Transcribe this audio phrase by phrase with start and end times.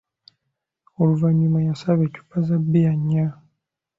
[0.99, 3.27] Oluvannyuma yasaba eccupa za bbiya nnya.